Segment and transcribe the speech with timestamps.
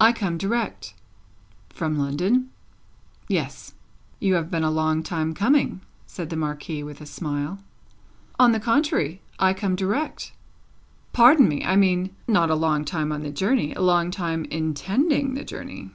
[0.00, 0.92] "I come direct."
[1.70, 2.50] "From London?"
[3.28, 3.74] "Yes."
[4.18, 7.60] "You have been a long time coming," said the Marquis, with a smile.
[8.40, 10.32] "On the contrary; I come direct."
[11.12, 11.64] "Pardon me!
[11.64, 15.90] I mean, not a long time on the journey; a long time intending the journey."